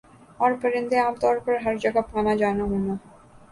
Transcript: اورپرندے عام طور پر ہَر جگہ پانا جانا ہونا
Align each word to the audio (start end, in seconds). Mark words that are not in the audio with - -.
اورپرندے 0.39 0.97
عام 0.99 1.15
طور 1.21 1.35
پر 1.45 1.55
ہَر 1.65 1.75
جگہ 1.83 2.01
پانا 2.11 2.35
جانا 2.35 2.63
ہونا 2.63 2.93